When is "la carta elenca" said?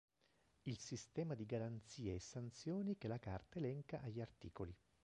3.07-4.01